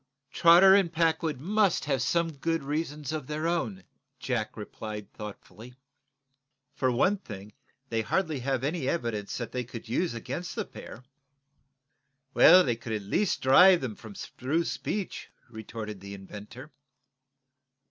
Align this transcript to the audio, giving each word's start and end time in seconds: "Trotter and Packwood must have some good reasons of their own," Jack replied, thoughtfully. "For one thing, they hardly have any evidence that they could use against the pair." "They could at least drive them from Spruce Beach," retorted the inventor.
"Trotter 0.31 0.73
and 0.73 0.91
Packwood 0.91 1.39
must 1.39 1.85
have 1.85 2.01
some 2.01 2.31
good 2.33 2.63
reasons 2.63 3.11
of 3.11 3.27
their 3.27 3.45
own," 3.47 3.83
Jack 4.17 4.57
replied, 4.57 5.13
thoughtfully. 5.13 5.75
"For 6.73 6.91
one 6.91 7.17
thing, 7.17 7.53
they 7.89 8.01
hardly 8.01 8.39
have 8.39 8.63
any 8.63 8.89
evidence 8.89 9.37
that 9.37 9.51
they 9.51 9.63
could 9.63 9.87
use 9.87 10.15
against 10.15 10.55
the 10.55 10.65
pair." 10.65 11.03
"They 12.33 12.75
could 12.77 12.93
at 12.93 13.03
least 13.03 13.43
drive 13.43 13.81
them 13.81 13.93
from 13.93 14.15
Spruce 14.15 14.75
Beach," 14.79 15.29
retorted 15.51 15.99
the 15.99 16.15
inventor. 16.15 16.71